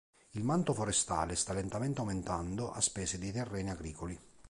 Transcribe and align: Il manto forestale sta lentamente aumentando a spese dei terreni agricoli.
Il 0.31 0.43
manto 0.43 0.73
forestale 0.73 1.35
sta 1.35 1.53
lentamente 1.53 1.99
aumentando 1.99 2.71
a 2.71 2.81
spese 2.81 3.19
dei 3.19 3.31
terreni 3.31 3.69
agricoli. 3.69 4.19